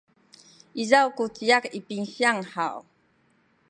izaw 0.81 1.07
ku 1.15 1.23
ciyak 1.35 1.65
i 1.77 1.79
pinsiyang 1.87 2.41
haw? 2.55 2.77